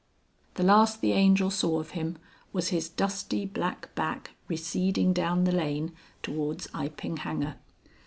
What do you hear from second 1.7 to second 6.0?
of him was his dusty black back receding down the lane